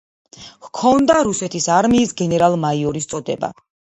[0.67, 3.53] ჰქონდა რუსეთის არმიის გენერალ-მაიორის წოდება.